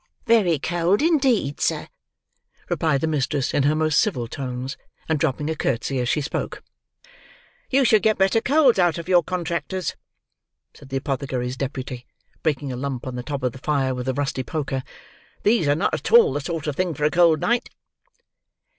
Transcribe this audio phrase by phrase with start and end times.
[0.25, 1.87] "Very cold, indeed, sir,"
[2.71, 4.75] replied the mistress, in her most civil tones,
[5.07, 6.63] and dropping a curtsey as she spoke.
[7.69, 9.95] "You should get better coals out of your contractors,"
[10.73, 12.07] said the apothecary's deputy,
[12.41, 14.81] breaking a lump on the top of the fire with the rusty poker;
[15.43, 17.69] "these are not at all the sort of thing for a cold night."